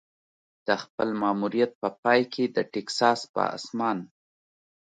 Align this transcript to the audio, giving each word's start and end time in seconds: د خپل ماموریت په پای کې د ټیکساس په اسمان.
د 0.67 0.69
خپل 0.83 1.09
ماموریت 1.21 1.71
په 1.81 1.89
پای 2.03 2.21
کې 2.33 2.43
د 2.55 2.57
ټیکساس 2.73 3.19
په 3.33 3.41
اسمان. 3.57 3.97